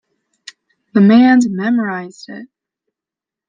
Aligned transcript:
The 0.95 1.01
man's 1.01 1.47
memorized 1.47 2.27
it! 2.29 2.49